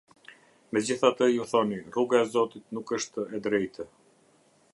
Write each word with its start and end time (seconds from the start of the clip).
Megjithatë 0.77 1.27
ju 1.33 1.45
thoni: 1.53 1.77
"Rruga 1.91 2.23
e 2.23 2.31
Zotit 2.33 2.75
nuk 2.79 2.97
është 2.99 3.29
e 3.39 3.47
drejtë". 3.51 3.91